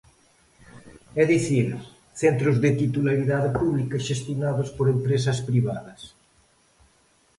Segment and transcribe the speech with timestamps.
[1.21, 1.67] É dicir,
[2.21, 6.01] centros de titularidade pública xestionados por empresas privadas.